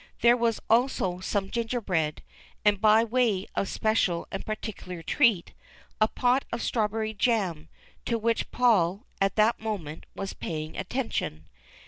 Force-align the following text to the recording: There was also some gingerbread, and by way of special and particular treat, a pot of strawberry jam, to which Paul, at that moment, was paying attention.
There 0.21 0.35
was 0.35 0.59
also 0.67 1.19
some 1.19 1.51
gingerbread, 1.51 2.23
and 2.65 2.81
by 2.81 3.03
way 3.03 3.45
of 3.53 3.67
special 3.69 4.27
and 4.31 4.43
particular 4.43 5.03
treat, 5.03 5.53
a 6.01 6.07
pot 6.07 6.43
of 6.51 6.63
strawberry 6.63 7.13
jam, 7.13 7.69
to 8.05 8.17
which 8.17 8.49
Paul, 8.49 9.05
at 9.21 9.35
that 9.35 9.59
moment, 9.59 10.07
was 10.15 10.33
paying 10.33 10.75
attention. 10.75 11.45